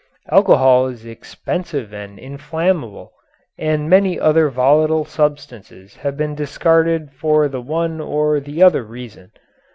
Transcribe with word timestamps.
Alcohol 0.31 0.87
is 0.87 1.05
expensive 1.05 1.93
and 1.93 2.17
inflammable, 2.17 3.13
and 3.59 3.87
many 3.87 4.19
other 4.19 4.49
volatile 4.49 5.05
substances 5.05 5.97
have 5.97 6.17
been 6.17 6.33
discarded 6.33 7.11
for 7.11 7.47
the 7.47 7.61
one 7.61 7.99
or 8.01 8.39
the 8.39 8.63
other 8.63 8.81
reason. 8.83 9.31